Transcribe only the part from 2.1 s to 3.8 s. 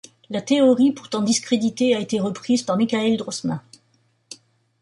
reprise par Michael Drosnin.